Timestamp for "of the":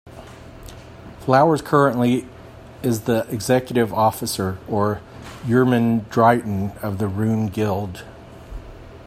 6.83-7.07